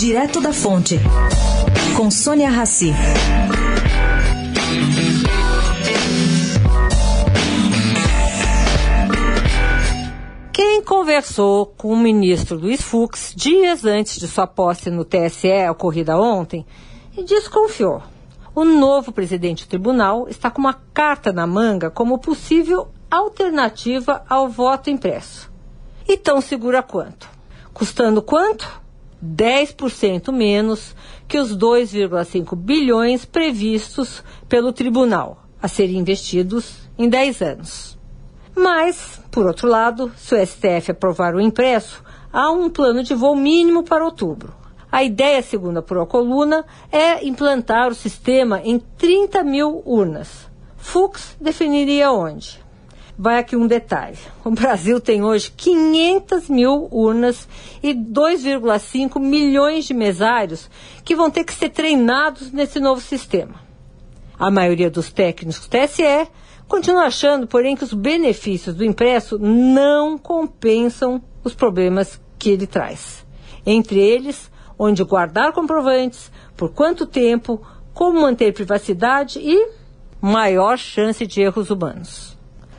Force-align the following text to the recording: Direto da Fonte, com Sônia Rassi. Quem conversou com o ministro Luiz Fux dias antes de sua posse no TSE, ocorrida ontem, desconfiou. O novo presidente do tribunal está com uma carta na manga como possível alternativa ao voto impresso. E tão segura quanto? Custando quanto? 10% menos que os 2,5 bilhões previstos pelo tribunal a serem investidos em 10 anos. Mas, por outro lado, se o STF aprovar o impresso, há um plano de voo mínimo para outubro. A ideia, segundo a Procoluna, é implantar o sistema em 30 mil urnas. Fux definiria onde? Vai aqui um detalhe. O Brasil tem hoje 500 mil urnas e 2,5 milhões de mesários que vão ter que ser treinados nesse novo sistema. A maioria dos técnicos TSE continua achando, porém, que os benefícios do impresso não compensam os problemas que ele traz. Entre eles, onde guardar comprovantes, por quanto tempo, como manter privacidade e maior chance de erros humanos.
Direto 0.00 0.40
da 0.40 0.50
Fonte, 0.50 0.98
com 1.94 2.10
Sônia 2.10 2.48
Rassi. 2.48 2.90
Quem 10.54 10.82
conversou 10.82 11.66
com 11.66 11.92
o 11.92 11.98
ministro 11.98 12.56
Luiz 12.56 12.80
Fux 12.80 13.34
dias 13.36 13.84
antes 13.84 14.18
de 14.18 14.26
sua 14.26 14.46
posse 14.46 14.90
no 14.90 15.04
TSE, 15.04 15.68
ocorrida 15.70 16.16
ontem, 16.18 16.64
desconfiou. 17.26 18.02
O 18.54 18.64
novo 18.64 19.12
presidente 19.12 19.66
do 19.66 19.68
tribunal 19.68 20.26
está 20.30 20.50
com 20.50 20.62
uma 20.62 20.80
carta 20.94 21.30
na 21.30 21.46
manga 21.46 21.90
como 21.90 22.18
possível 22.18 22.88
alternativa 23.10 24.24
ao 24.30 24.48
voto 24.48 24.88
impresso. 24.88 25.52
E 26.08 26.16
tão 26.16 26.40
segura 26.40 26.82
quanto? 26.82 27.28
Custando 27.74 28.22
quanto? 28.22 28.80
10% 29.24 30.32
menos 30.32 30.94
que 31.28 31.38
os 31.38 31.56
2,5 31.56 32.56
bilhões 32.56 33.24
previstos 33.24 34.24
pelo 34.48 34.72
tribunal 34.72 35.44
a 35.62 35.68
serem 35.68 35.98
investidos 35.98 36.88
em 36.98 37.08
10 37.08 37.42
anos. 37.42 37.98
Mas, 38.54 39.20
por 39.30 39.46
outro 39.46 39.68
lado, 39.68 40.12
se 40.16 40.34
o 40.34 40.46
STF 40.46 40.90
aprovar 40.90 41.34
o 41.34 41.40
impresso, 41.40 42.02
há 42.32 42.50
um 42.50 42.68
plano 42.68 43.02
de 43.02 43.14
voo 43.14 43.36
mínimo 43.36 43.82
para 43.82 44.04
outubro. 44.04 44.54
A 44.90 45.04
ideia, 45.04 45.40
segundo 45.40 45.78
a 45.78 45.82
Procoluna, 45.82 46.64
é 46.90 47.24
implantar 47.24 47.88
o 47.88 47.94
sistema 47.94 48.60
em 48.64 48.78
30 48.98 49.44
mil 49.44 49.82
urnas. 49.84 50.50
Fux 50.76 51.36
definiria 51.40 52.10
onde? 52.10 52.60
Vai 53.18 53.38
aqui 53.38 53.56
um 53.56 53.66
detalhe. 53.66 54.18
O 54.44 54.50
Brasil 54.50 55.00
tem 55.00 55.22
hoje 55.22 55.52
500 55.56 56.48
mil 56.48 56.88
urnas 56.90 57.48
e 57.82 57.94
2,5 57.94 59.20
milhões 59.20 59.84
de 59.84 59.94
mesários 59.94 60.70
que 61.04 61.14
vão 61.14 61.30
ter 61.30 61.44
que 61.44 61.52
ser 61.52 61.70
treinados 61.70 62.50
nesse 62.50 62.80
novo 62.80 63.00
sistema. 63.00 63.54
A 64.38 64.50
maioria 64.50 64.90
dos 64.90 65.12
técnicos 65.12 65.68
TSE 65.68 66.28
continua 66.66 67.04
achando, 67.04 67.46
porém, 67.46 67.76
que 67.76 67.84
os 67.84 67.92
benefícios 67.92 68.74
do 68.74 68.84
impresso 68.84 69.38
não 69.38 70.16
compensam 70.16 71.22
os 71.44 71.54
problemas 71.54 72.18
que 72.38 72.50
ele 72.50 72.66
traz. 72.66 73.26
Entre 73.66 74.00
eles, 74.00 74.50
onde 74.78 75.04
guardar 75.04 75.52
comprovantes, 75.52 76.32
por 76.56 76.72
quanto 76.72 77.04
tempo, 77.04 77.60
como 77.92 78.22
manter 78.22 78.54
privacidade 78.54 79.38
e 79.38 79.68
maior 80.20 80.78
chance 80.78 81.26
de 81.26 81.42
erros 81.42 81.68
humanos. 81.70 82.39